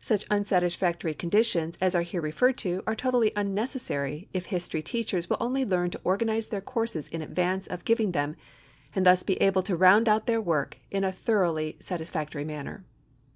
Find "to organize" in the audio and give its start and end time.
5.90-6.46